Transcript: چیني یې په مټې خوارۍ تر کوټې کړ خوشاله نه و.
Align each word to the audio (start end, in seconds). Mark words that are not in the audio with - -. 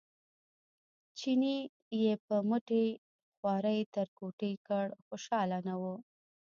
چیني 1.17 1.55
یې 2.01 2.13
په 2.25 2.35
مټې 2.49 2.83
خوارۍ 3.35 3.79
تر 3.95 4.07
کوټې 4.17 4.51
کړ 4.67 4.85
خوشاله 5.05 5.59
نه 5.67 5.75
و. 5.81 5.83